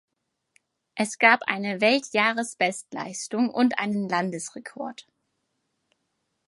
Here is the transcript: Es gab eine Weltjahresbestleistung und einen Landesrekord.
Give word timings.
Es 0.95 1.19
gab 1.19 1.41
eine 1.43 1.79
Weltjahresbestleistung 1.79 3.51
und 3.51 3.77
einen 3.77 4.09
Landesrekord. 4.09 5.05